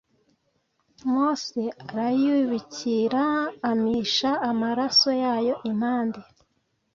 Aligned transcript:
Mose 1.13 1.63
arayib 1.87 2.49
k 2.73 2.77
ra 3.13 3.27
amisha 3.69 4.31
amaraso 4.49 5.09
yayo 5.23 5.55
impande 5.69 6.21